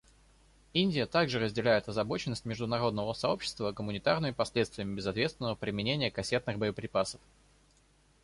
[0.73, 7.21] Индия также разделяет озабоченность международного сообщества гуманитарными последствиями безответственного применения кассетных боеприпасов.